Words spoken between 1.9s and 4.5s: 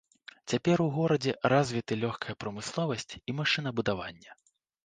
лёгкая прамысловасць і машынабудаванне.